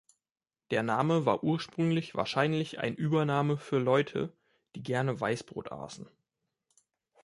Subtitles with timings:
[0.71, 4.35] Der Name war ursprünglich wahrscheinlich ein Übername für Leute,
[4.73, 6.09] die gerne Weißbrot aßen.